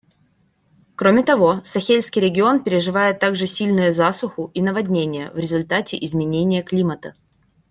[0.95, 7.13] Кроме того, Сахельский регион переживает также сильные засуху и наводнения в результате изменения климата.